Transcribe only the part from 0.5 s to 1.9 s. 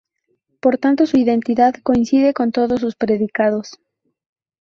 Por tanto su identidad